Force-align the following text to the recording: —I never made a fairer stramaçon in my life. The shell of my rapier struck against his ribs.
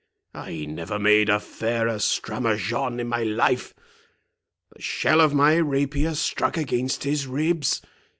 —I 0.33 0.65
never 0.65 0.97
made 0.97 1.29
a 1.29 1.39
fairer 1.39 1.99
stramaçon 1.99 2.99
in 2.99 3.07
my 3.07 3.21
life. 3.21 3.75
The 4.75 4.81
shell 4.81 5.21
of 5.21 5.35
my 5.35 5.57
rapier 5.57 6.15
struck 6.15 6.57
against 6.57 7.03
his 7.03 7.27
ribs. 7.27 7.83